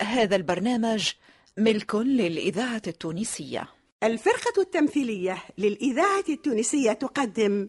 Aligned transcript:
هذا 0.00 0.36
البرنامج 0.36 1.08
ملك 1.58 1.94
للإذاعة 1.94 2.82
التونسية. 2.86 3.68
الفرقة 4.02 4.60
التمثيلية 4.62 5.38
للإذاعة 5.58 6.24
التونسية 6.28 6.92
تقدم. 6.92 7.68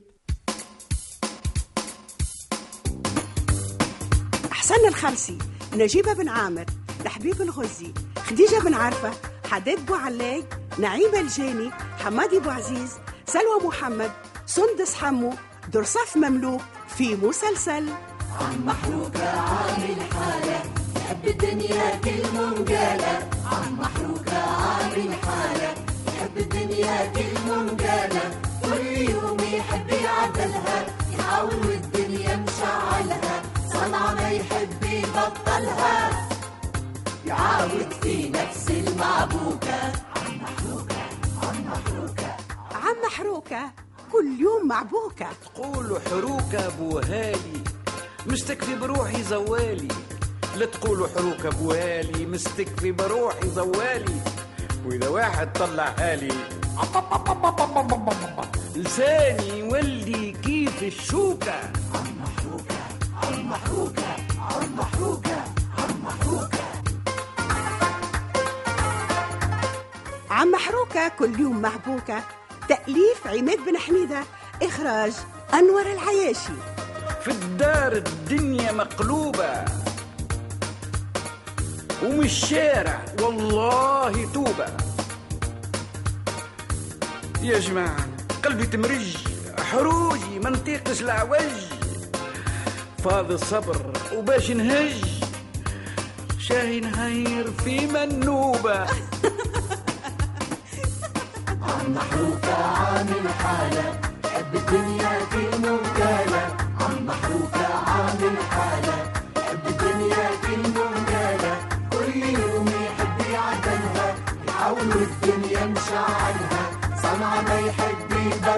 حسن 4.52 4.88
الخرسي 4.88 5.38
نجيبة 5.74 6.14
بن 6.14 6.30
عامر 6.30 6.66
لحبيب 7.06 7.42
الغزي 7.42 7.94
خديجة 8.18 8.60
بن 8.60 8.74
عرفة 8.74 9.12
حداد 9.52 9.86
بو 9.86 9.96
علاي 9.96 10.44
نعيمة 10.80 11.20
الجاني 11.20 11.72
حمادي 11.72 12.40
بو 12.40 12.50
عزيز 12.50 12.94
سلوى 13.26 13.68
محمد 13.68 14.12
سندس 14.46 14.96
حمو 14.96 15.34
درصاف 15.74 16.18
مملوك 16.18 16.62
في 16.98 17.16
مسلسل. 17.16 17.90
عم 18.40 18.66
محروقة 18.66 19.30
عامل 19.30 20.02
حالة 20.14 20.75
يحب 21.06 21.28
الدنيا 21.28 21.96
كل 22.04 22.22
منقالة 22.34 23.30
عم 23.52 23.80
محروقة 23.80 24.38
عامل 24.38 25.14
حالة 25.14 25.74
يحب 26.08 26.38
الدنيا 26.38 27.06
كل 27.06 27.34
منقالة 27.50 28.42
كل 28.64 28.86
يوم 29.12 29.38
يحب 29.40 29.90
يعدلها. 29.90 30.86
يحاول 31.14 31.56
والدنيا 31.68 32.36
مشعلها 32.36 33.42
صنعة 33.74 34.14
ما 34.14 34.30
يحب 34.30 34.84
يبطلها. 34.84 36.28
يعاود 37.26 37.94
في 38.02 38.30
نفس 38.30 38.70
المعبوكة. 38.70 39.82
عم 40.16 40.42
محروقة 40.42 41.02
عم 41.44 41.66
محروقة. 41.68 42.38
عم 42.72 42.96
محروكة 43.06 43.72
كل 44.12 44.40
يوم 44.40 44.68
معبوكة. 44.68 45.28
تقولوا 45.46 46.00
حروكة 46.00 46.70
بوهالي 46.80 47.64
مستكفي 48.28 48.76
بروحي 48.76 49.24
زوالي. 49.24 49.88
لا 50.56 50.66
تقولوا 50.66 51.08
حروكة 51.16 51.50
بوهالي 51.50 52.26
مستكفي 52.26 52.92
بروحي 52.92 53.50
زوالي. 53.50 54.16
وإذا 54.86 55.08
واحد 55.08 55.54
طلع 55.54 55.94
هالي 56.00 56.34
لساني 58.76 59.60
يولي 59.60 60.32
كيف 60.32 60.84
الشوكة 60.84 61.60
عم 70.30 70.52
محروكة 70.52 71.08
كل 71.20 71.40
يوم 71.40 71.62
محبوكة 71.62 72.24
تأليف 72.70 73.28
عماد 73.28 73.58
بن 73.66 73.78
حميدة 73.78 74.24
إخراج 74.64 75.14
أنور 75.54 75.82
العياشي 75.82 76.54
في 77.24 77.32
الدار 77.32 77.92
الدنيا 77.94 78.72
مقلوبة 78.72 79.66
ومن 82.06 82.24
الشارع. 82.24 83.06
والله 83.22 84.32
توبة. 84.34 84.68
يا 87.42 87.60
جماعة 87.60 88.08
قلبي 88.46 88.66
تمرج. 88.66 89.18
حروجي 89.72 90.40
ما 90.44 90.50
نطيقش 90.50 91.02
العوج 91.02 91.56
فاض 93.04 93.32
الصبر 93.32 93.94
وباش 94.16 94.52
نهج. 94.52 95.04
شاهي 96.40 96.80
نهير 96.80 97.52
في 97.52 97.88
منوبة. 97.88 98.80
عم 101.68 101.94
محروقة 101.96 102.54
عامل 102.54 103.30
حالة. 103.40 104.00
يحب 104.26 104.56
الدنيا 104.56 105.20
كل 105.32 105.55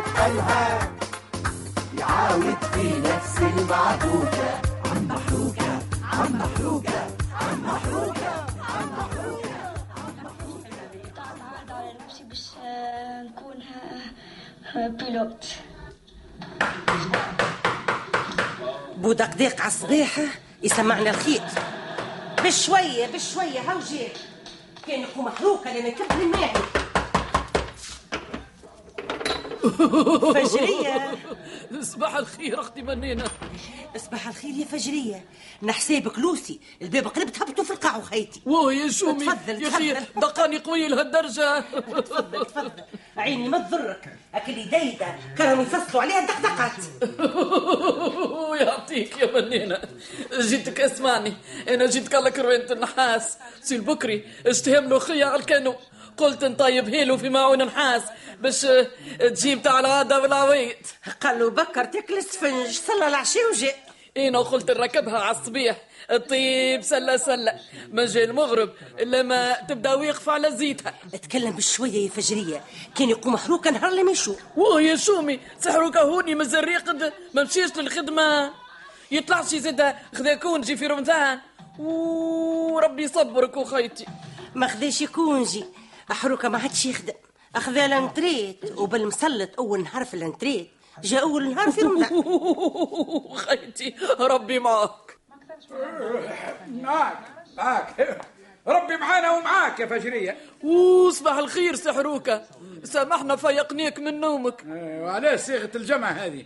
يبطلها 0.08 0.92
يعاود 2.00 2.58
في 2.74 3.00
نفس 3.00 3.38
المعبوكة 3.38 4.62
عم 4.86 5.08
محروقة 5.08 5.80
عم 6.04 6.34
محروقة 6.34 7.10
عم 7.40 7.62
محروقة 7.64 8.44
على 11.70 11.94
نفسي 12.06 12.24
باش 12.24 12.52
نكون 13.26 13.56
بيلوت 14.98 15.46
على 19.62 19.68
الصباح 19.68 20.20
يسمعنا 20.64 21.10
الخيط. 21.10 21.42
بشوية 22.44 23.08
بشوية 23.08 23.60
هاو 23.60 23.80
جاي 23.80 24.12
كان 24.88 25.00
يقوم 25.02 25.26
محروقة 25.26 25.78
لما 25.78 25.90
كبر 25.90 26.22
الماعي 26.22 26.54
فجرية. 30.34 31.12
صباح 31.82 32.16
الخير 32.16 32.60
أختي 32.60 32.82
منينة. 32.82 33.24
صباح 33.98 34.28
الخير 34.28 34.52
يا 34.52 34.66
فجرية. 34.66 35.26
نحسابك 35.64 36.20
لوسي 36.20 36.60
الباب 36.82 37.08
قلب 37.08 37.30
تهبطوا 37.30 37.64
في 37.64 37.72
القاع 37.72 37.98
وخيتي. 37.98 38.42
واه 38.46 38.74
يا 38.74 38.92
شومي. 38.92 39.26
تفضل، 39.26 39.64
يا 39.64 39.68
أخي 39.68 39.94
تفضل. 39.94 40.22
دقاني 40.22 40.58
قوي 40.58 40.88
لهالدرجه 40.88 41.60
تفضل 41.60 42.46
تفضل. 42.46 42.72
عيني 43.18 43.50
ما 43.50 43.58
تضرك. 43.58 44.18
اكل 44.36 44.70
دايدة. 44.70 45.16
كانوا 45.38 45.64
يفصلوا 45.64 46.02
عليها 46.02 46.26
دقدقات. 46.26 46.84
يعطيك 48.62 49.18
يا 49.18 49.42
منينة. 49.42 49.82
جيتك 50.40 50.82
أسمعني. 50.82 51.34
أنا 51.70 51.86
جيتك 51.86 52.16
على 52.16 52.32
كروينة 52.32 52.72
النحاس. 52.72 53.38
سي 53.62 53.76
البكري 53.76 54.24
اشتهم 54.48 54.90
له 54.90 55.00
خيا 55.00 55.26
على 55.26 55.40
الكانو 55.40 55.76
قلت 56.18 56.46
نطيب 56.46 56.90
هيلو 56.90 57.18
في 57.18 57.30
معون 57.30 57.64
نحاس 57.64 58.02
باش 58.42 58.68
تجيب 59.20 59.62
تاع 59.62 59.80
الغدا 59.80 60.18
والعويط 60.18 60.78
قالوا 61.22 61.50
بكر 61.50 61.86
تاكل 61.86 62.18
السفنج. 62.18 62.68
صلى 62.72 63.08
العشاء 63.08 63.44
وجاء. 63.52 63.87
أنا 64.20 64.40
قلت 64.40 64.72
نركبها 64.72 65.20
على 65.20 65.38
الصبيح 65.38 65.78
الطيب 66.12 66.82
سلة 66.82 67.18
سلة. 67.18 67.60
ما 67.92 68.06
جاي 68.06 68.24
المغرب 68.24 68.74
إلا 69.00 69.22
ما 69.24 69.54
تبدأ 69.54 69.94
واقفه 69.94 70.32
على 70.32 70.52
زيتها 70.52 70.94
أتكلم 71.14 71.52
بشوية 71.52 72.06
يا 72.06 72.10
فجرية. 72.10 72.64
كان 72.98 73.10
يقوم 73.10 73.34
محروقة 73.34 73.72
نهار 73.72 73.92
لما 73.92 74.12
يشوف 74.12 74.38
واه 74.58 74.82
يا 74.82 74.96
شومي 74.96 75.40
سحروك 75.60 75.98
هوني 75.98 76.36
مازال 76.36 76.64
ريقد 76.64 77.14
ما 77.34 77.44
مشيش 77.44 77.78
للخدمة. 77.78 78.54
يطلعش 79.12 79.46
زاد 79.56 79.96
خذا 80.16 80.36
كونجي 80.36 80.78
في 80.78 80.88
رمضان 80.88 81.40
وربي 81.80 83.04
يصبرك 83.04 83.58
وخيتي 83.58 84.06
ما 84.56 84.68
خداش 84.68 85.02
يكونجي 85.02 85.66
حروكة 86.10 86.50
ما 86.50 86.58
عادش 86.58 86.86
يخدم. 86.86 87.14
أخذ 87.56 87.78
الانتريت 87.78 88.78
وبالمسلط 88.78 89.50
أول 89.60 89.84
نهار 89.84 90.06
في 90.06 90.14
الانتريت 90.14 90.70
جاء 91.04 91.22
أول 91.24 91.50
نهار 91.54 91.72
في 91.72 91.82
رمضان 91.82 93.38
خيتي 93.46 93.96
ربي 94.20 94.60
معك 94.60 95.18
معاك 96.72 97.18
معاك. 97.58 98.20
ربي 98.68 98.98
معانا 98.98 99.32
ومعاك 99.32 99.80
يا 99.80 99.86
فجرية. 99.86 100.38
وصباح 100.64 101.38
الخير 101.38 101.76
سحروكة. 101.76 102.46
سامحنا 102.84 103.36
فيقنيك 103.36 104.00
من 104.00 104.20
نومك. 104.20 104.64
وعلاه 104.68 105.36
صيغة 105.36 105.70
الجمع 105.76 106.10
هذه. 106.10 106.46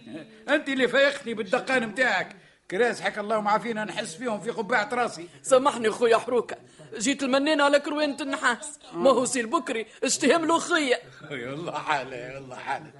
أنت 0.50 0.70
اللي 0.70 0.88
فيقتني 0.88 1.34
بالدقان 1.34 1.88
متاعك. 1.88 2.36
كراس 2.72 3.02
حك 3.02 3.18
الله 3.20 3.42
معافينا 3.42 3.86
نحس 3.86 4.16
فيهم 4.16 4.40
في 4.40 4.50
قبعة 4.52 4.90
راسي. 4.94 5.28
سامحني 5.44 5.90
خويا 5.90 6.18
حروكة. 6.18 6.56
جيت 6.98 7.24
المنين 7.24 7.62
على 7.62 7.80
كروينة 7.80 8.18
النحاس 8.22 8.80
ما 8.94 9.10
هو 9.10 9.26
سي 9.26 9.42
البكري 9.42 9.86
اشتهم 10.04 10.46
له 10.46 10.60
خيا 10.60 10.98
والله 11.32 11.72
حالة 11.72 12.36
والله 12.36 12.56
حالة 12.56 12.92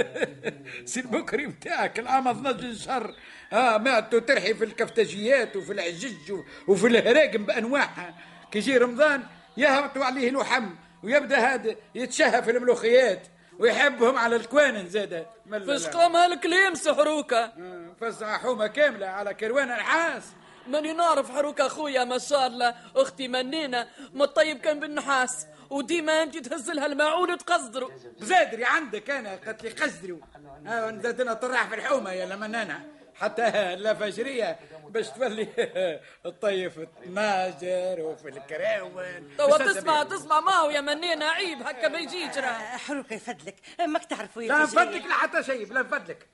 سي 0.90 1.00
البكري 1.00 1.46
متاعك 1.46 1.98
العام 1.98 2.28
12 2.28 2.74
شهر 2.74 3.14
آه 3.52 3.78
ماتوا 3.78 4.18
ترحي 4.18 4.54
في 4.54 4.64
الكفتاجيات 4.64 5.56
وفي 5.56 5.72
العجج 5.72 6.32
وفي 6.68 6.86
الهراقم 6.86 7.44
بأنواعها. 7.44 8.14
كي 8.52 8.58
يجي 8.58 8.76
رمضان 8.76 9.22
يهبطوا 9.56 10.04
عليه 10.04 10.30
لحم 10.30 10.66
ويبدأ 11.02 11.38
هذا 11.38 11.76
يتشهى 11.94 12.42
في 12.42 12.50
الملوخيات 12.50 13.26
ويحبهم 13.58 14.18
على 14.18 14.36
الكوانن 14.36 14.88
زاده 14.88 15.26
فاش 15.50 15.86
قام 15.86 16.16
هالكلام 16.16 16.74
سحروكة 16.74 17.52
فزع 18.00 18.38
حومة 18.38 18.66
كاملة 18.66 19.06
على 19.06 19.34
كروان 19.34 19.68
نحاس 19.68 20.22
ماني 20.70 20.92
نعرف 20.92 21.30
حروك 21.30 21.60
أخويا 21.60 22.04
ما 22.04 22.18
شاء 22.18 22.46
الله. 22.46 22.74
أختي 22.96 23.28
منينة. 23.28 23.88
ما 24.12 24.24
الطيب 24.24 24.58
كان 24.58 24.80
بالنحاس. 24.80 25.46
وديما 25.70 26.22
أنت 26.22 26.38
تهز 26.38 26.70
لها 26.70 26.86
الماعون 26.86 27.32
وتقصدروا 27.32 27.90
بزادري 28.20 28.64
عندك 28.64 29.10
أنا 29.10 29.36
قالت 29.46 29.62
لي 29.62 29.70
قصدري. 29.70 30.20
آه 30.66 30.90
زادنا 31.02 31.34
طرح 31.34 31.68
في 31.68 31.74
الحومة 31.74 32.12
يا 32.12 32.26
لمنانا 32.26 32.80
حتى 33.14 33.76
لا 33.76 33.94
فجرية 33.94 34.58
باش 34.88 35.08
تولي 35.08 35.48
الطيف 36.26 36.78
الناجر 37.06 38.00
وفي 38.00 38.28
الكراون 38.28 39.36
توا 39.38 39.58
تسمع 39.58 40.02
تسمع 40.02 40.40
ما 40.40 40.52
هو 40.52 40.70
يا 40.70 40.80
منينة. 40.80 41.26
عيب 41.26 41.62
هكا 41.62 41.88
ما 41.88 41.98
يجيش 41.98 42.38
راه. 42.38 42.52
حروكة 42.76 43.14
يفدلك 43.14 43.56
ماك 43.86 44.04
تعرفوا 44.04 44.42
لا 44.42 44.66
فجرية. 44.66 45.06
لا 45.06 45.14
حتى 45.14 45.42
شيء 45.42 45.72
لا 45.72 45.80
نفدلك 45.82 46.26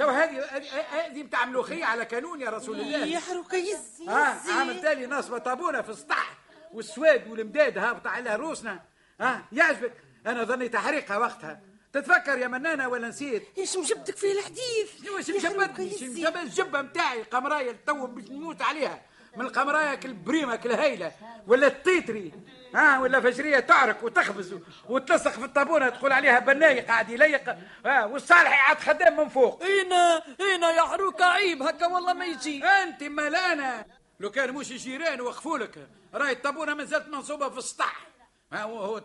تو 0.00 0.08
هذه 0.08 0.44
هذه- 0.90 1.22
بتاع 1.22 1.44
ملوخية 1.44 1.84
على 1.84 2.04
كانون 2.04 2.40
يا 2.40 2.50
رسول 2.50 2.80
الله. 2.80 3.06
يا 3.06 3.18
حروكة 3.18 3.56
يزي 3.56 4.06
ها 4.08 4.40
يزي. 4.44 4.52
عامل 4.52 4.80
تالي 4.82 5.06
ناس 5.06 5.26
طابونه 5.26 5.82
في 5.82 5.88
السطح 5.88 6.38
والسواد 6.72 7.30
والمداد 7.30 7.78
هابط 7.78 8.06
على 8.06 8.36
روسنا 8.36 8.80
ها 9.20 9.44
يعجبك. 9.52 9.92
أنا 10.26 10.44
ظني 10.44 10.68
تحريقها 10.68 11.18
وقتها. 11.18 11.60
تتفكر 11.92 12.38
يا 12.38 12.48
منانة 12.48 12.88
ولا 12.88 13.08
نسيت؟ 13.08 13.42
إيش 13.58 13.76
مجبتك 13.76 14.16
في 14.16 14.32
الحديث؟ 14.32 14.90
مجبدني 15.28 15.92
يزي. 15.94 16.06
مجبد؟ 16.22 16.36
الجبة 16.36 16.82
نتاعي 16.82 17.22
قمراية 17.22 17.76
تو 17.86 18.06
باش 18.06 18.30
نموت 18.30 18.62
عليها. 18.62 19.02
من 19.36 19.44
القمرايه 19.46 20.00
البريمة 20.04 20.60
الهيله 20.64 21.12
ولا 21.46 21.66
التيتري. 21.66 22.32
ها 22.74 22.98
ولا 22.98 23.20
فجريه 23.20 23.60
تعرك 23.60 24.02
وتخبز 24.02 24.54
وتلصق 24.88 25.30
في 25.30 25.44
الطابونة 25.44 25.88
تقول 25.88 26.12
عليها 26.12 26.38
بناي 26.38 26.80
قاعد 26.80 27.10
يليق. 27.10 27.56
ها 27.86 28.04
والصالح 28.04 28.64
قاعد 28.64 28.78
خدام 28.78 29.16
من 29.16 29.28
فوق. 29.28 29.62
هنا 29.62 30.22
هنا 30.40 30.70
يا 30.70 30.82
حروكة 30.82 31.24
عيب 31.24 31.62
هكا 31.62 31.86
والله 31.86 32.12
ما 32.12 32.24
يجي. 32.24 32.64
أنت 32.64 33.02
ملانا. 33.02 33.86
لو 34.20 34.30
كان 34.30 34.54
مش 34.54 34.70
الجيران 34.70 35.20
وقفوا 35.20 35.58
لك 35.58 35.88
راهي 36.14 36.32
الطابونة 36.32 36.74
ما 36.74 36.84
زالت 36.84 37.08
منصوبة 37.08 37.48
في 37.48 37.58
السطح. 37.58 38.06
هو 38.52 38.98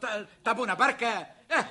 طابونة 0.46 0.74
بركة. 0.74 1.28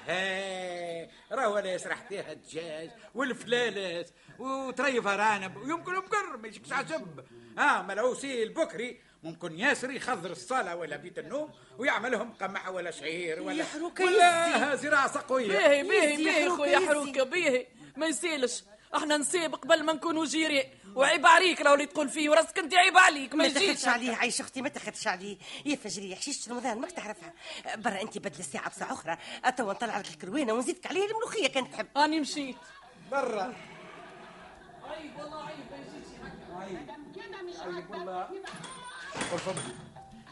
آه 0.08 1.08
راهو 1.32 1.55
ولا 1.55 1.75
يسرح 1.75 2.08
فيها 2.08 2.32
الدجاج 2.32 2.90
والفلالس 3.14 4.12
وتريف 4.38 5.06
رانب 5.06 5.56
ويمكن 5.56 5.93
بقر 5.93 6.37
ما 6.37 6.49
يجيكش 6.49 6.73
عجب. 6.73 7.25
آه 7.58 7.82
ملعوسي 7.82 8.43
البكري. 8.43 9.00
ممكن 9.25 9.59
ياسر 9.59 9.91
يخضر 9.91 10.31
الصاله 10.31 10.76
ولا 10.76 10.97
بيت 10.97 11.19
النوم 11.19 11.50
ويعملهم 11.79 12.32
قمح 12.41 12.69
ولا 12.69 12.91
شعير 12.91 13.43
ولا 13.43 13.53
يا 13.59 13.65
حروكة 13.65 14.05
ولا 14.05 14.75
زراعة 14.76 15.12
سقويه 15.12 15.49
باهي 15.49 15.82
باهي 15.82 16.25
باهي 16.25 16.49
خويا 16.50 16.79
يزي. 16.79 16.87
حروكة 16.88 17.23
باهي 17.25 17.67
ما 17.97 18.06
يسالش 18.06 18.62
إحنا 18.97 19.17
نسيب 19.17 19.55
قبل 19.55 19.82
ما 19.85 19.93
نكونوا 19.93 20.25
جيران 20.25 20.65
وعيب 20.94 21.26
عليك 21.26 21.61
لو 21.62 21.75
اللي 21.75 21.87
تقول 21.87 22.09
فيه 22.09 22.31
وراسك 22.31 22.59
انت 22.59 22.75
عيب 22.75 22.99
عليك 22.99 23.35
ما 23.35 23.44
ما 23.49 23.53
تاخدش 23.55 23.88
عليه 23.88 24.15
عايش 24.17 24.41
أختي 24.41 24.62
ما 24.62 24.69
تاخدش 24.69 25.06
عليه 25.06 25.38
يا 25.67 25.76
فجرية 25.76 26.15
حشيشة 26.15 26.53
رمضان 26.53 26.79
ماك 26.81 26.91
تعرفها؟ 26.93 27.32
برا 27.76 28.03
انت 28.03 28.19
بدل 28.19 28.38
الساعة 28.38 28.71
بساعة 28.71 28.93
أخرى. 28.93 29.19
أتوا 29.44 29.73
نطلع 29.73 29.99
لك 29.99 30.09
الكروينة 30.09 30.53
ونزيدك 30.53 30.87
عليها 30.87 31.05
الملوخية 31.05 31.47
كانت 31.49 31.73
تحب. 31.73 31.87
أني 31.99 32.21
مشيت. 32.21 32.56
برا. 33.11 33.55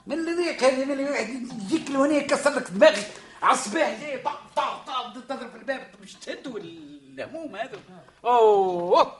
من 0.06 0.18
الذيك 0.18 0.64
هذه 0.64 0.84
من 0.84 0.92
اللي 0.92 1.04
واحد 1.10 1.28
يجيك 1.28 1.90
لهنا 1.90 2.14
يكسر 2.14 2.50
لك 2.50 2.70
دماغك. 2.70 3.10
على 3.42 3.52
الصباح 3.52 4.00
جاي 4.00 4.18
طق 4.18 4.40
طق 4.56 4.84
طق 4.86 5.12
تضرب 5.28 5.50
في 5.50 5.56
الباب 5.56 5.86
مش 6.02 6.14
تهدوا 6.14 6.58
الهموم 6.58 7.56
هذا 7.56 7.78
أوه 8.24 9.12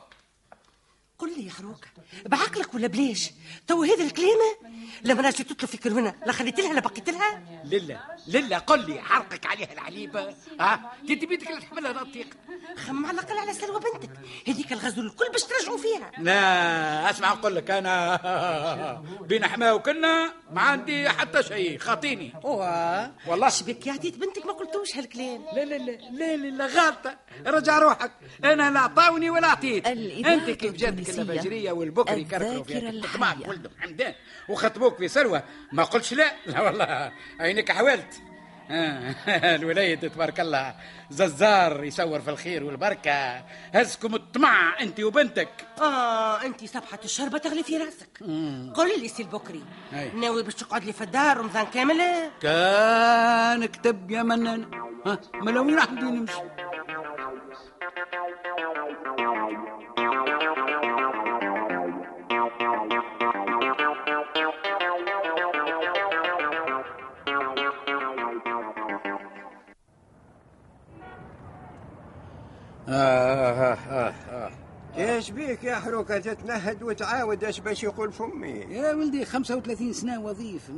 قل 1.23 1.33
لي 1.37 1.45
يا 1.45 1.51
حروكة 1.51 1.87
بعقلك 2.25 2.73
ولا 2.73 2.87
بليش 2.87 3.31
تو 3.67 3.83
هذا 3.83 4.03
الكلمة 4.03 4.57
لما 5.03 5.21
نجي 5.21 5.43
تطلب 5.43 5.69
في 5.69 5.77
كروينة 5.77 6.15
لا 6.25 6.31
خليت 6.31 6.59
لها 6.59 6.73
لا 6.73 6.79
بقيت 6.79 7.09
لها؟ 7.09 7.43
لله 7.65 7.99
لله 8.27 8.57
قل 8.57 8.89
لي 8.89 9.01
حرقك 9.01 9.45
عليها 9.45 9.73
العليبه 9.73 10.35
ها؟ 10.59 10.91
انت 11.09 11.25
بيدك 11.25 11.47
اللي 11.49 11.61
تحملها 11.61 11.93
نطيق 11.93 12.27
خم 12.77 13.05
على 13.05 13.19
الأقل 13.19 13.37
على 13.37 13.53
سلوى 13.53 13.79
بنتك. 13.79 14.09
هذيك 14.47 14.73
الغزول 14.73 15.05
الكل 15.05 15.25
باش 15.31 15.43
ترجعوا 15.43 15.77
فيها. 15.77 16.11
لا 16.17 17.09
اسمع 17.09 17.33
نقول 17.33 17.55
لك 17.55 17.71
أنا. 17.71 19.03
بين 19.29 19.45
حماة 19.47 19.73
وكنا 19.75 20.33
ما 20.51 20.61
عندي 20.61 21.09
حتى 21.09 21.43
شيء. 21.43 21.77
خاطيني. 21.79 22.33
والله. 22.43 23.49
شبك 23.49 23.87
يا 23.87 23.93
عديد 23.93 24.19
بنتك 24.19 24.45
ما 24.45 24.51
قلتوش 24.51 24.97
هالكلام. 24.97 25.45
لا 25.55 25.65
لا 25.65 25.75
لا 25.75 25.91
لا 26.11 26.35
لا, 26.37 26.49
لا 26.49 26.65
غلطة. 26.65 27.17
رجع 27.47 27.79
روحك. 27.79 28.11
أنا 28.43 28.71
لا 28.71 28.79
عطاوني 28.79 29.29
ولا 29.29 29.47
عطيت 29.47 29.87
أنت 29.87 30.49
كيف 30.49 30.73
جاتك؟ 30.73 31.12
الفجرية 31.19 31.71
والبكري 31.71 32.21
الذاكرة 32.21 32.63
فيها. 32.63 32.89
الطماع 32.89 33.35
ولدهم 33.47 33.71
حمدان. 33.79 34.13
وخطبوك 34.49 34.97
في 34.97 35.07
سلوى 35.07 35.43
ما 35.71 35.83
قلتش 35.83 36.13
لا. 36.13 36.31
لا 36.45 36.61
والله. 36.61 37.11
عينك 37.39 37.71
حاولت 37.71 38.13
آه، 38.71 39.15
الولاية 39.55 39.95
تبارك 39.95 40.39
الله. 40.39 40.75
ززار 41.09 41.83
يصور 41.83 42.21
في 42.21 42.29
الخير 42.29 42.63
والبركة. 42.63 43.45
هزكم 43.73 44.15
الطمع 44.15 44.79
أنت 44.81 44.99
وبنتك. 44.99 45.49
آه 45.81 46.41
أنت 46.45 46.65
صبحة 46.65 46.99
الشربة 47.05 47.37
تغلي 47.37 47.63
في 47.63 47.77
رأسك. 47.77 48.17
قل 48.75 49.01
لي 49.01 49.07
سي 49.07 49.23
البكري. 49.23 49.63
ناوي 50.15 50.43
باش 50.43 50.55
تقعد 50.55 50.83
لي 50.83 50.93
في 50.93 51.03
الدار 51.03 51.37
رمضان 51.37 51.65
كامل؟ 51.65 52.01
كان 52.41 53.65
كتب 53.65 54.11
يا 54.11 54.23
منان. 54.23 54.71
ها 55.05 55.19
ما 55.33 55.51
لو 55.51 55.65
وين 55.65 55.75
راح 55.75 55.91
نمشي. 55.91 56.33
حروكة 75.93 76.19
تتنهد 76.19 76.83
وتعاود 76.83 77.43
إيش 77.43 77.59
باش 77.59 77.83
يقول 77.83 78.11
فمي. 78.11 78.49
يا 78.49 78.93
ولدي 78.93 79.25
35 79.25 79.93
سنة 79.93 80.21
وظيف. 80.21 80.71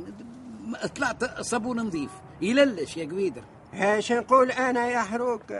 طلعت 0.96 1.40
صابون 1.40 1.80
نظيف. 1.80 2.10
يللش 2.42 2.96
يا 2.96 3.08
قويدر. 3.10 3.42
إيش 3.74 4.12
نقول 4.12 4.50
أنا 4.50 4.88
يا 4.88 4.98
حروكة 5.00 5.56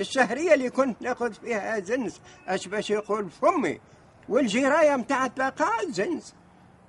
الشهرية 0.00 0.54
اللي 0.54 0.70
كنت 0.70 1.02
ناخذ 1.02 1.32
فيها 1.32 1.80
زنس 1.80 2.20
إيش 2.50 2.68
باش 2.68 2.90
يقول 2.90 3.30
فمي؟ 3.30 3.80
والجراية 4.28 4.96
متاع 4.96 5.26
الطاقة 5.26 5.70
زنس. 5.90 6.34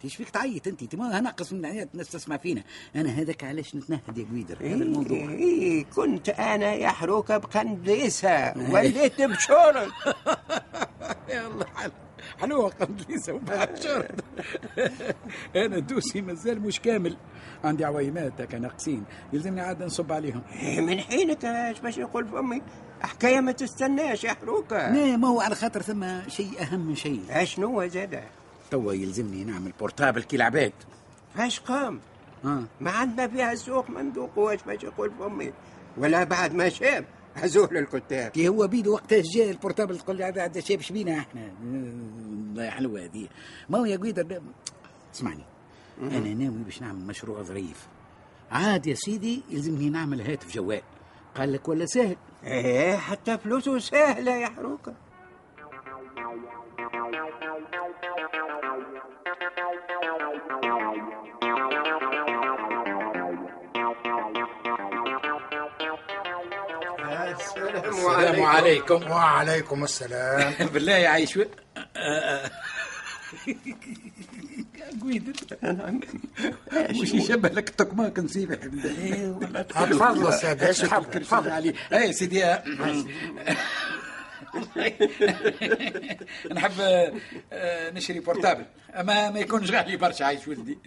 إيش 0.04 0.16
فيك 0.16 0.30
تعيط 0.30 0.68
أنت؟ 0.68 0.96
ما 0.96 1.20
ناقص 1.20 1.54
من 1.54 1.66
عيات 1.66 1.90
الناس 1.94 2.10
تسمع 2.10 2.38
فينا. 2.38 2.64
أنا 2.96 3.10
هذاك 3.10 3.44
علاش 3.44 3.76
نتنهد 3.76 4.18
يا 4.18 4.26
قويدر 4.32 4.58
هذا 4.62 4.84
الموضوع؟ 4.84 5.18
إيه 5.18 5.86
كنت 5.86 6.30
أنا 6.30 6.74
يا 6.74 6.90
حروكة 6.90 7.38
بقنديسة 7.38 8.54
وليت 8.72 9.22
بشورك. 9.22 9.92
الله 11.48 11.66
حل- 11.76 11.92
حلوة 12.40 12.70
قنديسة 12.70 13.34
وبعد 13.34 13.80
شرط 13.80 14.12
أنا 15.56 15.80
دوسي 15.80 16.22
مازال 16.22 16.62
مش 16.62 16.80
كامل. 16.80 17.18
عندي 17.64 17.86
عويمات 17.86 18.42
هكا 18.42 18.58
ناقصين 18.60 19.04
يلزمني 19.34 19.62
عاد 19.62 19.84
نصب 19.84 20.12
عليهم. 20.12 20.42
إيه 20.54 20.82
من 20.82 21.00
حينك 21.00 21.46
إيش 21.46 21.80
باش 21.80 21.98
يقول 21.98 22.28
فمي 22.28 22.62
حكاية 23.02 23.40
ما 23.40 23.52
تستناش 23.52 24.24
يا 24.24 24.34
حروكة 24.34 24.92
لا 24.92 25.18
ما 25.18 25.28
هو 25.28 25.42
على 25.42 25.56
خاطر 25.56 25.82
ثم 25.82 26.06
شيء 26.30 26.62
أهم 26.62 26.80
من 26.80 26.96
شيء. 26.96 27.24
أشنو 27.30 27.88
زاد 27.88 28.24
توا 28.72 28.94
يلزمني 28.94 29.44
نعمل 29.44 29.72
بورتابل 29.80 30.24
كي 30.24 30.36
العباد. 30.36 30.74
إيش 31.40 31.60
قام. 31.60 32.00
آه. 32.46 32.64
ما 32.82 32.92
عندنا 32.92 33.28
فيها 33.28 33.56
سوق 33.56 33.90
مندوق 33.90 34.38
واش 34.38 34.60
باش 34.68 34.84
يقول 34.84 35.12
فمي 35.20 35.54
ولا 35.98 36.24
بعد 36.24 36.54
ما 36.54 36.70
شاب. 36.70 37.06
عزول 37.38 37.78
الكتاب 37.78 38.32
كي 38.32 38.48
هو 38.48 38.68
بيدو 38.68 38.94
وقتها 38.94 39.24
جاء 39.36 39.50
البورتابل 39.50 39.98
تقول 39.98 40.18
لي 40.18 40.24
هذا 40.24 40.46
هذا 40.46 40.62
شيء 40.62 40.78
باش 40.78 40.92
بينا 40.92 41.18
إحنا. 41.18 41.52
والله 41.62 42.70
حلوة 42.70 43.04
هذه. 43.04 43.28
ما 43.70 43.80
هو 43.80 43.86
يا 43.86 43.98
قويدر؟ 43.98 44.42
اسمعني. 45.16 45.44
أنا 46.02 46.34
ناوي 46.34 46.58
باش 46.58 46.82
نعمل 46.82 47.06
مشروع 47.06 47.42
ظريف. 47.42 47.88
عاد 48.52 48.88
يا 48.88 48.94
سيدي 48.94 49.42
يلزمني 49.50 49.90
نعمل 49.90 50.22
هاتف 50.22 50.54
جوال. 50.54 50.82
قال 51.36 51.54
لك 51.54 51.68
ولا 51.68 51.86
سهل. 51.86 52.16
إيه 52.44 52.98
حتى 52.98 53.38
فلوسه 53.38 53.80
سهلة 53.80 54.32
يا 54.32 54.48
حروكة. 54.48 54.94
السلام 67.42 68.42
عليكم. 68.44 69.12
وعليكم 69.12 69.84
السلام. 69.84 70.54
بالله 70.74 70.94
يعيش 70.94 71.40
قويدر 75.02 75.34
وش 77.02 77.14
يشبه 77.14 77.50
لك 77.50 77.70
تقماك 77.70 78.20
نسيب 78.20 78.54
تفضل 79.70 80.28
السادة 80.28 80.72
تفضل. 80.72 81.50
علي. 81.50 81.74
اي 81.94 82.14
سيدي. 82.14 82.44
نحب 86.54 86.72
آه، 87.54 87.90
نشري 87.90 88.20
بورتابل 88.20 88.66
أما 88.96 89.30
ما 89.30 89.40
يكونش 89.40 89.72
غالي 89.72 89.98
برشا 89.98 90.26
عايش 90.26 90.48
ولدي. 90.48 90.78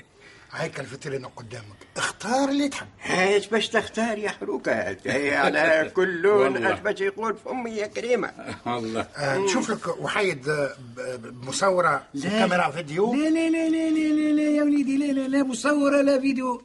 هيك 0.52 0.80
الفترين 0.80 1.26
قدامك 1.26 1.76
اختار 1.96 2.48
اللي 2.48 2.68
تحب 2.68 2.86
إيش 3.10 3.46
باش 3.46 3.68
تختار 3.68 4.18
يا 4.18 4.30
حروكة 4.30 4.72
هي 5.06 5.36
على 5.36 5.90
كل 5.94 6.22
لون 6.22 6.40
والله. 6.54 6.70
إيش 6.70 6.80
باش 6.80 7.00
يقول 7.00 7.36
فمي 7.36 7.70
يا 7.70 7.86
كريمة 7.86 8.32
والله 8.66 9.00
آه 9.00 9.38
نشوف 9.38 9.70
لك 9.70 9.98
وحيد 10.00 10.48
آه، 10.48 10.76
مصورة 11.42 12.06
كاميرا 12.22 12.70
فيديو 12.70 13.14
لا 13.14 13.28
لا 13.30 13.48
لا 13.50 13.68
لا 13.68 13.90
لا 13.90 14.08
لا, 14.14 14.32
لا 14.32 14.42
يا 14.50 14.62
وليدي 14.62 14.96
لا 14.96 15.12
لا 15.12 15.28
لا 15.28 15.42
مصورة 15.42 16.00
لا 16.02 16.20
فيديو 16.20 16.62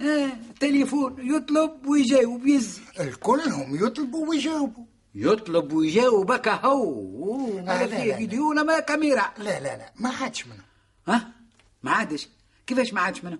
آه 0.00 0.28
تليفون 0.60 1.16
يطلب 1.36 1.86
ويجاوب 1.86 2.46
يزي 2.46 2.80
الكلهم 3.00 3.86
يطلبوا 3.86 4.28
ويجاوبوا 4.28 4.84
يطلب 5.14 5.72
ويجاوب 5.72 6.30
هكا 6.32 6.52
هو 6.52 7.36
آه، 7.68 7.84
لا، 7.84 7.86
فيه. 7.86 8.14
فيديو 8.14 8.50
ولا 8.50 8.62
ما 8.62 8.80
كاميرا 8.80 9.32
لا 9.38 9.60
لا 9.60 9.76
لا 9.76 9.92
ما 9.96 10.10
عادش 10.20 10.46
منه 10.46 10.62
ها 11.08 11.28
ما 11.82 11.90
عادش 11.90 12.28
كيفاش 12.66 12.92
ما 12.92 13.00
عادش 13.00 13.24
منه 13.24 13.38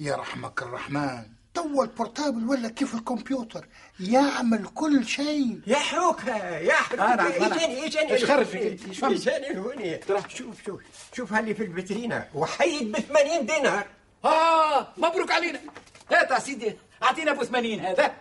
يا 0.00 0.16
رحمك 0.16 0.62
الرحمن. 0.62 1.22
تو 1.54 1.82
ال 1.82 1.89
portable 1.89 2.48
ولا 2.48 2.68
كيف 2.68 2.94
الكمبيوتر؟ 2.94 3.68
يعمل 4.00 4.66
كل 4.74 5.06
شيء. 5.06 5.60
يا 5.66 5.76
حروكة 5.76 6.36
يا 6.36 6.74
أنا- 6.80 7.00
أنا. 7.00 7.28
اجاني 7.46 7.86
اجاني 7.86 8.12
إيش 8.12 8.24
خرج 8.24 8.56
إيش 8.56 8.98
فهمت؟ 8.98 9.28
اجاني 9.28 9.50
الهوني 9.50 10.00
شوف 10.28 10.64
شوف 10.66 10.80
شوف 11.16 11.32
هاللي 11.32 11.54
في 11.54 11.62
الفيترينا. 11.62 12.28
وحيد 12.34 12.92
ب 12.92 12.96
80 12.98 13.46
دينار. 13.46 13.86
آه 14.24 14.88
مبروك 14.96 15.30
علينا. 15.32 15.60
هات 16.10 16.30
يا 16.30 16.38
سيدي 16.38 16.76
أعطينا 17.02 17.30
ابو 17.30 17.44
80 17.44 17.80
هذا. 17.80 18.14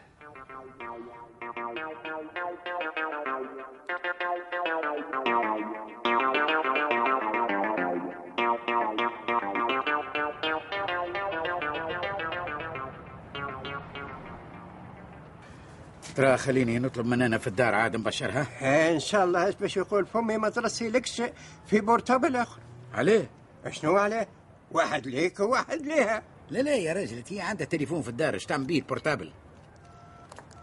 ترى 16.15 16.37
خليني 16.37 16.79
نطلب 16.79 17.05
مننا 17.05 17.37
في 17.37 17.47
الدار 17.47 17.75
عاد 17.75 17.95
نبشرها 17.95 18.47
إن 18.93 18.99
شاء 18.99 19.25
الله 19.25 19.45
إيش 19.45 19.55
باش 19.55 19.77
يقول؟ 19.77 20.05
فمي 20.05 20.37
ما 20.37 20.49
ترسلكش 20.49 21.21
في 21.65 21.81
portable 21.81 22.35
اخر 22.35 22.59
عليه؟ 22.93 23.29
شنو 23.69 23.97
عليه؟ 23.97 24.27
واحد 24.71 25.07
ليك 25.07 25.39
وواحد 25.39 25.81
ليها. 25.81 26.23
لا 26.49 26.59
لا 26.59 26.75
يا 26.75 26.93
راجل 26.93 27.23
هي 27.29 27.41
عندها 27.41 27.65
تليفون 27.67 28.01
في 28.01 28.09
الدار 28.09 28.33
إيش 28.33 28.45
تعمل 28.45 28.65
بيه 28.65 28.79
ال 28.79 28.85
portable 28.85 29.31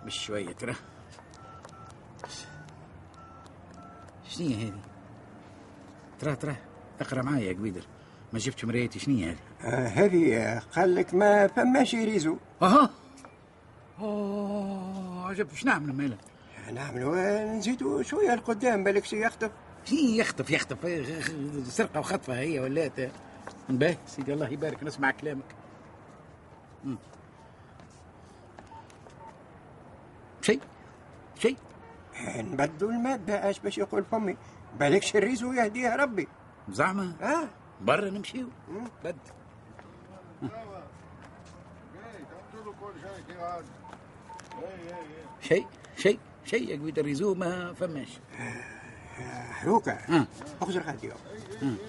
مش 0.05 0.25
شوية 0.27 0.53
ترى. 0.53 0.75
شنو 4.29 4.47
هي 4.49 4.55
هذه؟ 4.55 4.73
ترى 6.21 6.37
ترى 6.37 6.57
اقرأ 7.01 7.23
معايا 7.23 7.45
يا 7.45 7.53
قويدر 7.53 7.83
ما 8.33 8.39
جبتش 8.39 8.65
مرايتي 8.65 8.99
شنو 8.99 9.17
هي 9.17 9.25
هذه؟ 9.31 9.37
آه 9.65 9.87
هذه 9.89 10.59
قال 10.77 10.95
لك 10.95 11.15
ما 11.15 11.47
فماش 11.47 11.95
réseau 11.95 12.37
أها. 12.63 12.91
اوه 14.01 14.40
عجب. 15.31 15.51
إيش 15.51 15.65
نعمل 15.65 15.93
مالا 15.93 16.17
نعملوا 16.73 17.45
نزيدوا 17.45 18.03
شوية 18.03 18.35
لقدام 18.35 18.85
بالك 18.85 19.05
شي 19.05 19.25
يخطف؟ 19.25 19.51
شنو 19.85 19.99
يخطف 19.99 20.51
يخطف. 20.51 20.79
سرقة 21.69 22.01
وخطفة 22.01 22.39
هي 22.39 22.61
ولات. 22.61 23.13
باهي 23.69 23.97
سيدي 24.07 24.35
الله 24.35 24.49
يبارك 24.49 24.83
نسمع 24.83 25.11
كلامك. 25.11 25.45
مم. 26.85 26.99
شيء؟ 30.43 30.61
شيء؟ 31.39 31.57
آه، 32.17 32.43
نبدلوا 32.43 32.91
الماده 32.91 33.47
إيش 33.49 33.59
باش 33.59 33.79
يقول 33.79 34.05
فمي. 34.05 34.37
بالكش 34.79 35.17
ال 35.17 35.22
réseau 35.22 35.53
يهديها 35.53 35.97
ربي. 35.97 36.29
زعما؟ 36.69 37.13
آه. 37.23 37.49
برا 37.81 38.11
نمشيو. 38.11 38.49
بد. 39.05 39.17
شيء 45.41 45.67
شيء 45.97 46.19
شيء 46.45 46.69
يا 46.69 46.77
قويدر 46.77 46.99
ال 46.99 47.04
réseau 47.04 47.35
ما 47.35 47.73
فماش 47.73 48.09
هوكا. 49.65 50.27
اخزر 50.63 50.81
غادي 50.83 51.11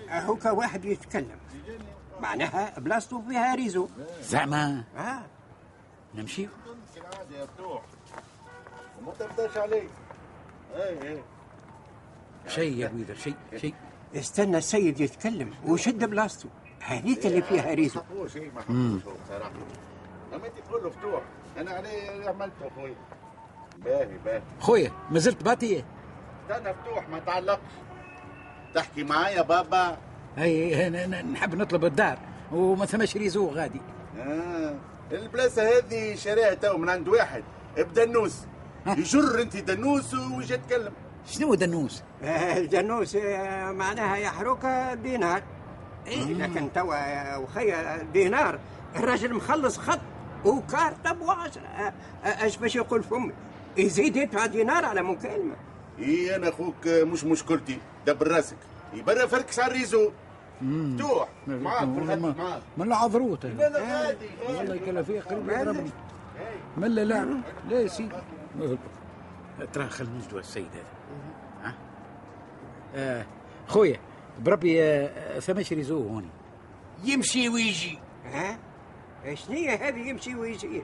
هوكا 0.10 0.52
واحد 0.52 0.86
يتكلم. 0.86 1.40
معناها 2.22 2.80
بلاصتو 2.80 3.22
فيها 3.22 3.56
réseau. 3.56 3.88
زعما 4.22 4.84
آه 4.98 5.22
نمشيو 6.16 6.50
وما 9.02 9.14
تبداش 9.20 9.58
عليه 9.58 9.88
اي 10.76 11.10
اي 11.10 11.22
شيء 12.48 12.78
يا 12.78 12.88
قويدر 12.88 13.16
شيء 13.16 13.36
شيء. 13.58 13.76
استنى 14.16 14.58
السيد 14.58 15.00
يتكلم 15.00 15.54
وشد 15.66 16.06
بلاصتو 16.06 16.50
هذيك 16.80 17.26
اللي 17.26 17.42
فيها 17.42 17.74
réseau. 17.74 18.00
ما 18.00 18.06
حقوش 18.06 18.38
هو 18.38 19.14
بصراحه 19.26 19.52
لما 20.34 20.48
انت 20.48 20.58
تقول 20.68 20.84
له 20.84 20.90
فتوح 20.90 21.22
أنا 21.58 21.72
عليه 21.72 22.30
عملته 22.30 22.68
أخوي. 22.68 22.96
باهي 23.78 24.18
باهي. 24.26 24.42
خويا 24.60 24.92
ما 25.12 25.20
زلت 25.20 25.44
باطية 25.44 25.86
استنى 26.50 26.74
فتوح 26.74 27.10
ما 27.10 27.20
تعلقش. 27.20 27.60
تحكي 28.76 29.04
معايا 29.04 29.42
بابا. 29.42 29.98
اي 30.38 30.90
ن- 30.90 31.10
ن- 31.10 31.32
نحب 31.32 31.56
نطلب 31.56 31.86
الدار 31.86 32.18
وما 32.52 32.86
ثماش 32.86 33.18
réseau 33.18 33.50
غادي. 33.50 33.82
آه. 34.20 34.76
البلاصة 35.12 35.78
هذه 35.78 36.16
شاريها 36.16 36.54
تو 36.54 36.78
من 36.78 36.90
عند 36.90 37.08
واحد 37.08 37.44
بدنوس. 37.78 38.46
يجر 38.88 39.42
أنت 39.42 39.58
دنوس 39.58 40.14
ويجي 40.14 40.54
يتكلم. 40.54 40.94
شنو 41.26 41.54
دنوس؟ 41.56 42.04
آه، 42.24 42.58
الجنوس 42.58 43.16
آه، 43.16 43.72
معناها 43.72 44.16
يحرك 44.18 44.66
دينار. 45.04 45.42
إيه 46.08 46.34
لكن 46.34 46.74
توا 46.74 46.96
يا 46.96 47.38
وخيا 47.38 47.98
دينار. 48.14 48.60
الراجل 48.96 49.34
مخلص 49.34 49.78
خط. 49.78 50.00
وكارت 50.46 51.06
ابو 51.08 51.32
عشرة 51.32 51.62
آه، 51.62 51.94
آه، 52.24 52.44
إيش 52.44 52.58
باش 52.58 52.76
يقول 52.76 53.04
فمي؟ 53.04 53.32
يزيد 53.78 54.16
يدفع 54.16 54.46
دينار 54.46 54.86
على 54.86 55.02
مكالمه 55.02 55.56
إي 56.00 56.36
أنا 56.36 56.50
أخوك 56.50 56.88
مش 56.88 57.24
مشكلتي. 57.24 57.78
دبر 58.08 58.28
راسك. 58.28 58.58
يبرا 58.94 59.26
فركش 59.26 59.60
على 59.60 59.72
الريزو 59.72 60.12
فتوح 60.62 61.30
معاك 61.48 61.88
معاك. 61.88 62.62
من 62.78 62.88
العذروت 62.88 63.46
هذا. 63.46 63.70
لا 63.70 64.06
غادي 64.06 64.26
والله 64.50 64.76
يكلا 64.76 65.04
فيه 65.04 65.20
قريب 65.22 65.50
يضربني 65.50 65.90
ملا 66.78 67.02
لا. 67.02 67.42
لا 67.70 67.80
يا 67.80 67.88
سيدي. 67.88 68.16
ترى 69.74 69.90
خلينا 69.90 70.14
نجدوا 70.18 70.40
السيد 70.40 70.68
هذا. 70.74 70.84
ها؟ 71.64 71.74
آه، 72.96 73.26
خويا 73.68 74.00
بربي 74.40 74.84
آه، 74.84 75.40
ثماش 75.40 75.74
réseau 75.74 76.08
هوني 76.08 76.30
يمشي 77.04 77.50
ويجي. 77.50 78.00
ها؟ 78.26 78.58
شنو 79.34 79.56
هي 79.56 79.70
هذه؟ 79.78 80.00
يمشي 80.10 80.36
ويجي. 80.36 80.84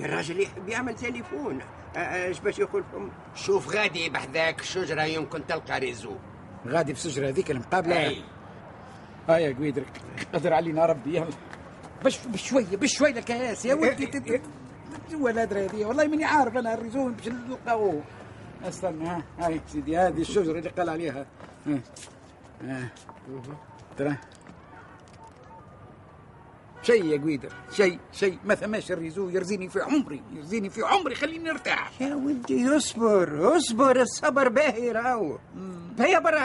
الراجل 0.00 0.40
يحب 0.40 0.68
يعمل 0.68 0.94
تليفون. 0.94 1.58
إيش 1.96 2.40
باش 2.40 2.58
يقول 2.58 2.84
فمي 2.92 3.10
شوف 3.34 3.76
غادي 3.76 4.08
بحذاك 4.08 4.60
الشجرة 4.60 5.02
يمكن 5.02 5.46
تلقى 5.46 5.78
réseau. 5.80 6.12
غادي 6.66 6.94
في 6.94 7.06
الشجره 7.06 7.28
هذيك 7.28 7.50
المقابلة. 7.50 7.96
أي. 7.98 8.22
آه 9.28 9.38
يا 9.38 9.54
قويدر 9.56 9.82
قدر 10.34 10.52
علينا 10.54 10.86
ربي 10.86 11.16
يلا. 11.16 11.26
بش 12.04 12.26
بشويه 12.26 12.64
بشويه 12.76 13.18
الكاس 13.18 13.64
يا 13.64 13.74
ولدي. 13.74 14.06
تت- 14.06 14.16
تت- 14.28 14.42
ولا 15.20 15.42
أدري 15.42 15.66
هذه. 15.66 15.84
والله 15.84 16.06
ماني 16.08 16.24
عارف 16.24 16.56
أنا 16.56 16.74
الريزون 16.74 17.12
باش 17.12 17.28
نلقاوه. 17.28 18.02
أستنى 18.64 19.08
ها. 19.08 19.22
هاي 19.38 19.60
سيدي 19.66 19.96
هذه 19.98 20.20
الشجرة 20.20 20.58
اللي 20.58 20.70
قال 20.70 20.88
عليها. 20.90 21.26
ها. 21.66 21.78
ها. 22.64 22.88
ترى. 23.98 24.16
شيء 26.82 27.04
يا 27.04 27.18
قويدر 27.18 27.48
شيء 27.72 27.98
شيء. 28.12 28.38
ما 28.44 28.54
ثماش 28.54 28.92
الريزو 28.92 29.28
يرزيني 29.28 29.68
في 29.68 29.80
عمري 29.80 30.22
يرزيني 30.32 30.70
في 30.70 30.82
عمري 30.82 31.14
خليني 31.14 31.50
ارتاح. 31.50 32.02
يا 32.02 32.14
ولدي 32.14 32.76
اصبر 32.76 33.56
اصبر 33.56 34.00
الصبر 34.00 34.48
باهي 34.48 34.92
راهو 34.92 35.38
هيا 35.98 36.18
برا 36.18 36.40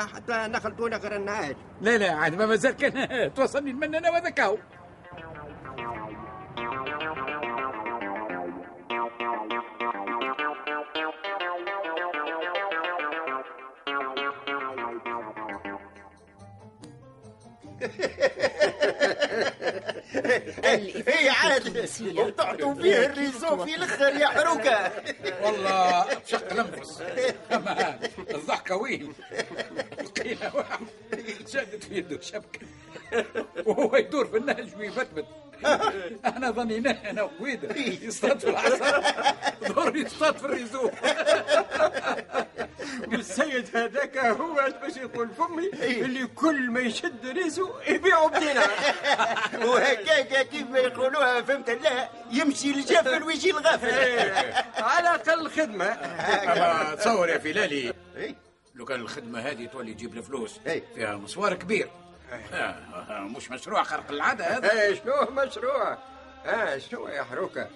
حتى 0.00 0.32
نخلطوا 0.48 0.88
لك 0.88 1.12
النهاج 1.12 1.56
لا 1.80 1.98
لا 1.98 2.12
عاد 2.12 2.34
ما 2.34 2.46
مازال 2.46 2.72
كان 2.76 3.08
توصلني 3.34 3.70
المنانة 3.70 4.10
وذاك 4.10 4.40
هو 4.40 4.56
هي 21.06 21.30
عاد 21.30 21.88
وبتعطوا 22.16 22.74
فيه 22.74 23.06
الريزو 23.06 23.64
في 23.64 23.74
الآخر 23.74 24.16
يا 24.16 24.26
حروكه 24.26 24.92
والله 25.42 26.06
بشق 26.14 26.52
الانفس 26.52 27.02
أما 27.54 27.98
الضحكه 28.30 28.76
وين 28.76 29.12
لقينا 30.02 30.54
واحد 30.54 30.86
شادت 31.48 31.84
في 31.84 31.94
يده 31.94 32.20
شبكه 32.20 32.66
وهو 33.66 33.96
يدور 33.96 34.26
في 34.26 34.36
النهج 34.36 34.68
ويفتفت 34.78 35.24
أنا 36.24 36.50
ظنيناه 36.50 37.10
أنا 37.10 37.22
وقويدر 37.22 37.76
يصطاد 37.76 38.40
في 38.40 38.50
العصا 38.50 39.02
دور 39.68 39.96
يصطاد 39.96 40.36
في 40.36 40.44
الريزو 40.44 40.90
والسيد 43.12 43.76
هذاك 43.76 44.18
هو 44.18 44.54
باش 44.82 44.96
يقول 44.96 45.28
فمي 45.28 45.70
اللي 45.82 46.26
كل 46.26 46.70
ما 46.70 46.80
يشد 46.80 47.26
réseau 47.26 47.70
يبيعوا 47.88 48.28
بدينار 48.28 48.70
وهكاك 49.64 50.48
كيف 50.48 50.70
ما 50.70 50.78
يقولوها 50.78 51.42
فهمت 51.42 51.70
الله 51.70 52.08
يمشي 52.32 52.70
الجفل 52.70 53.22
ويجي 53.22 53.50
الغفل. 53.50 53.90
على 54.82 55.08
أقل 55.08 55.50
خدمه 55.50 55.92
أما 56.52 56.94
تصور 56.94 57.28
يا 57.28 57.38
فلالي. 57.38 57.94
إيه. 58.16 58.34
لو 58.74 58.84
كان 58.84 59.00
الخدمة 59.00 59.40
هذه 59.40 59.66
تولي 59.66 59.94
تجيب 59.94 60.16
الفلوس 60.16 60.60
إيه. 60.66 60.82
فيها 60.94 61.16
مصوار 61.16 61.54
كبير. 61.54 61.90
آه، 62.52 63.20
مش 63.36 63.50
مشروع 63.50 63.82
خرق 63.82 64.10
العادة 64.10 64.56
هذا. 64.56 64.94
شنو 64.94 65.14
مشروع؟ 65.30 65.98
آه 66.46 66.78
شنو 66.78 67.08
يا 67.08 67.22
حروكة؟ 67.22 67.68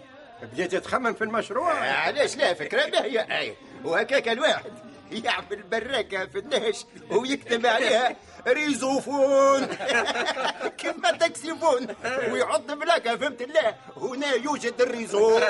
بديت 0.42 0.74
تخمم 0.76 1.14
في 1.14 1.24
المشروع؟ 1.24 1.72
علاش 1.74 2.36
لا؟ 2.36 2.54
فكرة 2.54 2.86
باهيه 2.86 3.38
اي 3.38 3.56
وهكاك 3.84 4.28
الواحد 4.28 4.72
يعمل 5.12 5.62
براكة 5.70 6.26
في 6.26 6.38
النهش 6.38 6.84
ويكتب 7.10 7.66
عليها 7.66 8.16
ريزوفون. 8.48 9.66
كما 10.80 11.10
تكسيفون 11.10 11.86
ويحط 12.30 12.70
بلاكة 12.70 13.16
فهمت 13.16 13.42
الله 13.42 13.74
هنا 13.96 14.32
يوجد 14.34 14.80
ال 14.80 14.88
réseau. 14.88 15.38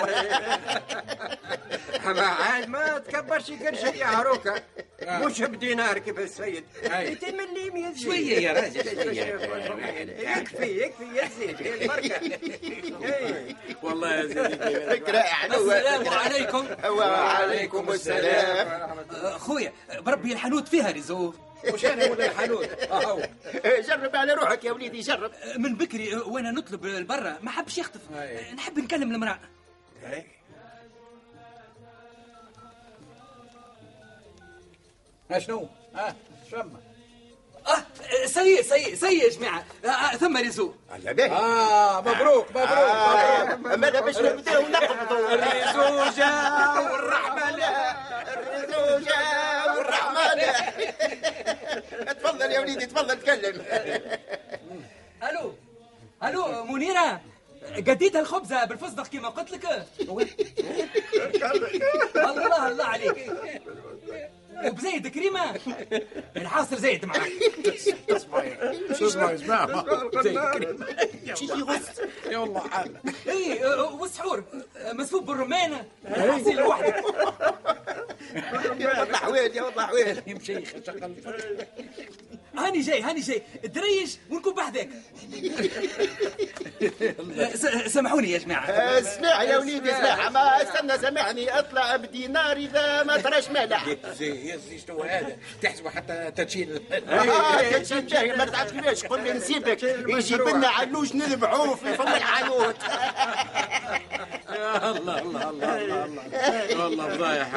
ما 2.06 2.26
عاد 2.26 2.68
ما 2.68 2.98
تكبرش 2.98 3.50
قرشك 3.50 3.96
يا 3.96 4.06
حروكة 4.06 4.62
مش 5.08 5.42
بدينار 5.42 5.98
كيف 5.98 6.18
السيد. 6.18 6.64
يتم 6.84 7.40
اللي 7.40 7.80
يزيد 7.80 7.96
شوية 8.04 8.38
يا 8.38 8.52
راجل،. 8.52 8.86
يكفي 10.38 10.82
يكفي 10.82 11.04
يزيد 11.14 11.62
هي 11.62 11.74
البركة. 11.82 12.38
والله 13.82 14.14
يا 14.14 14.26
زيدي 14.26 14.80
فكرة 14.90 15.18
حلوة 15.18 15.76
السلام 15.76 16.08
عليكم. 16.08 16.66
وعليكم 16.88 17.90
السلام. 17.90 18.88
خويا 19.38 19.72
بربي 20.00 20.32
الحانوت 20.32 20.68
فيها 20.68 20.90
réseau. 20.90 21.32
وش 21.74 21.84
أنا 21.84 22.10
ولا 22.10 22.26
الحانوت 22.26 22.68
اهو 22.82 23.22
جرب 23.88 24.16
على 24.16 24.32
روحك 24.32 24.64
يا 24.64 24.72
وليدي 24.72 25.00
جرب. 25.00 25.32
من 25.58 25.74
بكري 25.74 26.14
وأنا 26.16 26.50
نطلب 26.50 26.86
البرة 26.86 27.38
ما 27.42 27.50
حبش 27.50 27.78
يخطف. 27.78 28.00
نحب 28.56 28.78
نكلم 28.78 29.14
المرأة. 29.14 29.38
شنو؟ 35.38 35.68
ها 35.94 36.14
شم 36.50 36.70
آه 37.66 37.82
سيء 38.26 38.62
سيء 38.62 38.94
سيء 38.94 39.24
يا 39.24 39.30
جماعة. 39.30 39.64
آه، 39.84 40.16
ثم 40.16 40.36
ريزو 40.36 40.72
على 40.90 41.14
بالي 41.14 41.30
آه 41.30 42.00
مبروك 42.00 42.46
مبروك 42.50 43.76
ماذا 43.78 44.00
باش 44.00 44.18
نبداو 44.18 44.62
نقبضوا 44.62 45.34
الريزوجة 45.34 46.30
والرحمة 46.92 47.35
الرزوجة 47.35 47.35
تفضل 52.20 52.50
يا 52.50 52.60
وليدي 52.60 52.86
تفضل 52.86 53.20
تكلم 53.20 53.62
ألو 55.30 55.54
ألو 56.24 56.64
منيرة 56.64 57.20
قديت 57.76 58.16
الخبزة 58.16 58.64
بالفستق 58.64 59.06
كما 59.06 59.28
قلت 59.28 59.50
لك. 59.50 59.86
الله 62.16 62.68
الله 62.68 62.84
عليك. 62.84 63.32
وبزيد 64.64 65.08
كريمة. 65.08 65.60
الحاصل 66.36 66.76
زيد 66.76 67.04
معك. 67.04 67.32
شو 68.98 69.06
اسمه 69.06 69.30
يا 69.30 69.36
جماعة 69.36 69.84
زي 70.22 70.30
الكريم 70.30 70.86
شي 71.34 71.46
غص 71.46 71.82
يا 72.30 72.38
والله 72.38 72.60
حال 72.60 72.96
اي 73.28 73.64
والسحور 73.74 74.44
مسفوف 74.92 75.24
بالرمانة 75.24 75.84
الحصيل 76.06 76.56
لوحدك. 76.56 77.04
يا 78.80 79.62
والله 79.62 79.82
حويل 79.86 80.22
يمشي 80.26 80.64
شغل. 80.86 81.14
هاني 82.58 82.80
جاي 82.80 83.02
هاني 83.02 83.20
جاي. 83.20 83.42
دريش 83.64 84.16
ونكون 84.30 84.54
بحذاك 84.54 84.88
سامحوني 87.94 88.30
يا 88.30 88.38
جماعة. 88.38 88.64
اسمع 88.70 89.42
يا 89.42 89.58
وليدي 89.58 89.92
اسمع. 89.92 90.28
ما 90.28 90.62
استنى 90.62 90.98
سامحني. 90.98 91.58
اطلع 91.58 91.96
بدينار 91.96 92.56
اذا 92.56 93.02
ما 93.02 93.16
تراش 93.16 93.48
مالح 93.50 93.86
زي 94.18 94.48
يا 94.48 94.56
زي 94.56 94.78
شنو 94.78 95.02
هذا؟ 95.02 95.36
تحسبه 95.62 95.90
حتى 95.90 96.44
تشيل 96.44 96.80
آه 96.92 97.78
جاهل. 97.90 98.38
ما 98.38 98.44
تعرف 98.44 98.72
كيفاش 98.72 99.04
قول 99.06 99.24
لي 99.24 99.32
نسيبك. 99.32 99.82
يجيب 100.08 100.40
لنا 100.40 100.68
علوش 100.68 101.14
نذبحوه 101.14 101.74
في 101.74 101.94
فم 101.94 102.08
الحانوت 102.08 102.76
يا 104.56 104.90
الله 104.90 105.22
الله 105.22 105.50
الله 105.50 105.76
الله 105.78 106.04
الله 106.04 106.84
والله 106.84 107.08
فضايح. 107.08 107.48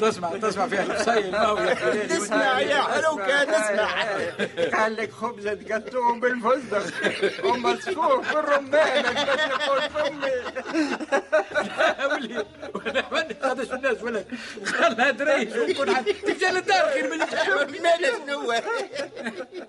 تسمع 0.00 0.36
تسمع 0.36 0.66
فيها 0.68 1.30
ما 1.30 1.44
هو 1.46 1.74
تسمع 2.08 2.60
يا 2.60 2.80
حلوكة 2.82 3.44
نسمع 3.44 4.02
قال 4.82 4.96
لك 4.96 5.12
خبزة 5.12 5.54
تقطعوا 5.54 6.14
بالفستق 6.20 7.46
ومسفوف 7.46 8.34
بالرمانة 8.34 9.10
باش 9.12 9.38
يقول 9.38 9.80
فمي 9.90 10.30
ولي 12.12 12.44
وأنا 12.74 13.04
ماني 13.12 13.36
خدش 13.42 13.72
الناس 13.72 14.02
ولا 14.02 14.24
خلها 14.66 15.10
دريش 15.10 15.56
ونكون 15.56 15.86
تمشي 16.04 16.46
للدار 16.52 16.90
خير 16.90 17.10
من 17.12 17.18
مالا 17.82 18.10
شنو 18.26 18.52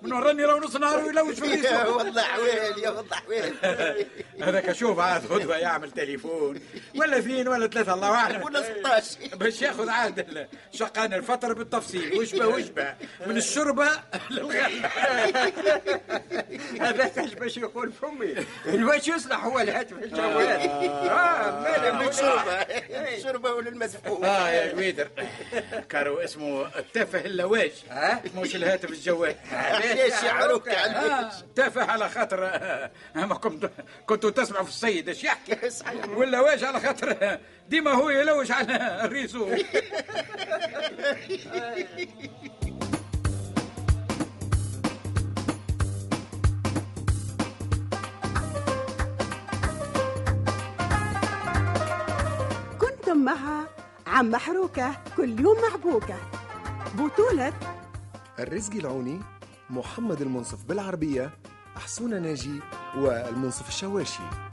من 0.02 0.14
وراني 0.14 0.44
لو 0.44 0.58
نص 0.60 0.76
نهار 0.76 1.04
ويلوش 1.06 1.36
في 1.40 1.68
والله 1.88 2.22
حويل 2.22 2.78
يا 2.84 2.90
والله 2.90 3.16
حويل 3.16 3.54
هذاك 4.42 4.70
أشوف 4.70 5.00
عاد 5.00 5.26
غدوه 5.32 5.58
يعمل 5.58 5.92
تليفون 5.92 6.51
ولا 6.96 7.18
اثنين 7.18 7.48
ولا 7.48 7.68
ثلاثة 7.68 7.94
الله 7.94 8.16
أعلم. 8.16 8.44
ولا 8.44 8.62
16 8.80 9.36
باش 9.38 9.62
ياخذ 9.62 9.90
عاد 9.90 10.48
شقان 10.74 11.14
الفترة 11.14 11.54
بالتفصيل. 11.54 12.20
وشبه 12.20 12.48
وشبه. 12.48 12.94
من 13.28 13.38
الشربه 13.38 13.88
للغله 14.30 14.86
هذاك 16.82 17.20
اش 17.20 17.34
باش 17.34 17.58
يقول 17.58 17.92
فمي. 17.92 18.36
الواش 18.66 19.08
يصلح 19.08 19.46
هو 19.46 19.60
الهاتف. 19.60 19.94
الجوال 20.04 20.48
آه 21.10 21.62
مالا 21.62 21.92
مشروبة 22.10 22.66
شربة 23.24 23.52
ولا 23.54 23.70
المسفوح 23.70 24.26
آه 24.26 24.50
يا 24.50 24.72
قويدر 24.72 25.10
كارو 25.90 26.18
اسمه 26.20 26.68
التافه 26.80 27.20
اللواج 27.20 27.72
مش 28.36 28.56
الهاتف 28.56 28.90
الجوال. 28.90 29.36
ليش 29.82 30.24
يعرفك 30.24 30.68
آه، 30.70 30.80
على 30.82 31.32
تافه 31.56 31.84
على 31.86 32.10
خاطر 32.10 32.46
آه، 32.46 32.92
كنتوا 34.06 34.30
تسمعوا 34.30 34.64
في 34.64 34.70
السيد 34.70 35.08
إيش 35.10 35.24
يحكي؟ 35.24 35.56
واللواج 36.42 36.64
على 36.64 36.80
خاطر 36.80 37.38
ديما 37.70 37.92
هو 37.92 38.10
يلوج 38.10 38.52
على 38.52 39.06
الريسو 39.06 39.56
كنتم 52.80 53.18
مع 53.26 53.66
عم 54.08 54.32
محروكة 54.32 54.96
كل 55.18 55.40
يوم 55.40 55.58
محبوكة. 55.70 56.16
بطولة 56.96 57.54
الرزق 58.40 58.74
العوني 58.74 59.20
محمد 59.70 60.22
المنصف 60.22 60.64
بالعربية 60.66 61.32
حسونة 61.76 62.20
ناجي 62.20 62.60
والمنصف 62.98 63.68
الشواشي. 63.68 64.51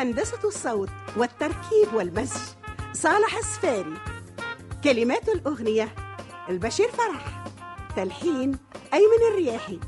هندسة 0.00 0.38
الصوت 0.44 0.88
والتركيب 1.16 1.94
والمزج 1.94 2.40
صالح 2.92 3.36
السفاري 3.36 3.94
كلمات 4.84 5.28
الأغنية 5.28 5.94
البشير 6.48 6.88
فرح. 6.88 7.44
تلحين 7.96 8.58
أيمن 8.94 9.32
الرياحي. 9.32 9.80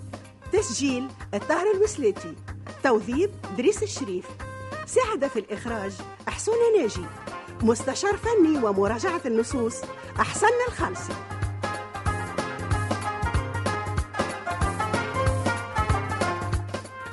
تسجيل 0.52 1.08
الطاهر 1.34 1.70
الوسلاتي 1.74 2.36
توظيف 2.84 3.30
دريس 3.58 3.82
الشريف. 3.82 4.26
ساعد 4.86 5.26
في 5.26 5.38
الإخراج 5.38 5.92
أحسون 6.28 6.56
ناجي. 6.78 7.06
مستشار 7.62 8.16
فني 8.16 8.64
ومراجعة 8.64 9.20
النصوص 9.26 9.76
أحسن 10.20 10.46
الخالصي. 10.68 11.12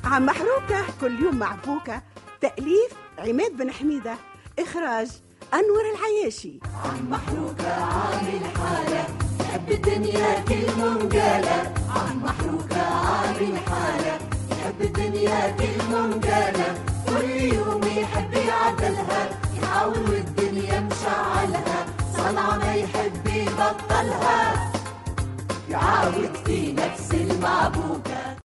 عم 0.03 0.25
محروكة 0.25 0.85
كل 1.01 1.19
يوم 1.19 1.35
مع 1.35 1.55
بوكة 1.65 2.01
تأليف 2.41 2.91
عماد 3.19 3.57
بن 3.57 3.71
حميدة 3.71 4.15
إخراج 4.59 5.07
أنور 5.53 5.83
العياشي. 5.95 6.59
عم 6.85 7.09
محروكة 7.09 7.73
عامل 7.83 8.41
حالة 8.57 9.05
يحب 9.39 9.71
الدنيا 9.71 10.39
كل 10.47 10.81
منقالة 10.81 11.73
عم 11.95 12.23
محروكة 12.23 12.81
عامل 12.81 13.57
حالة 13.57 14.19
يحب 14.51 14.81
الدنيا 14.81 15.51
كل 15.51 15.85
منقالة 15.91 16.83
كل 17.07 17.29
يوم 17.29 17.81
يحب 17.83 18.33
يعدلها 18.33 19.29
يحاول 19.61 20.09
والدنيا 20.09 20.79
مشعلها. 20.79 21.85
صنعة 22.17 22.57
ما 22.57 22.75
يحب 22.75 23.27
يبطلها. 23.27 24.71
يعاود 25.69 26.35
في 26.45 26.71
نفس 26.73 27.13
المعبوكة 27.13 28.28